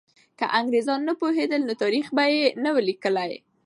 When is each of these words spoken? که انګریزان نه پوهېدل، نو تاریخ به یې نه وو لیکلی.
که 0.39 0.45
انګریزان 0.59 0.99
نه 1.07 1.13
پوهېدل، 1.19 1.61
نو 1.67 1.73
تاریخ 1.81 2.05
به 2.15 2.25
یې 2.33 2.43
نه 2.63 2.69
وو 2.73 2.81
لیکلی. 2.87 3.33